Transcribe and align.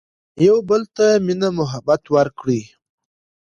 يو 0.45 0.55
بل 0.69 0.81
ته 0.95 1.05
مينه 1.25 1.49
محبت 1.59 2.01
ور 2.13 2.27
کړي 2.39 2.61